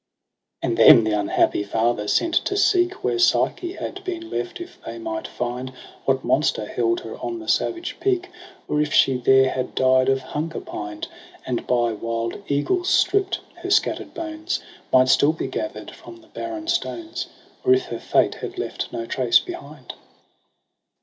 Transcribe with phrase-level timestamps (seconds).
[0.63, 3.73] iiz EROS 6 PSYCHE 3 And them the uahappy father sent to seek Where Psyche
[3.73, 5.71] had been left, if they might find
[6.05, 8.29] What monster held her on the savage peak j
[8.67, 11.07] Or if she there had died of hunger pined.
[11.45, 14.59] And, by wild eagles stript, her scatter'd bones
[14.91, 17.27] Might still be gather'd from the barren stones;
[17.63, 19.93] Or if her fate had left no trace behind.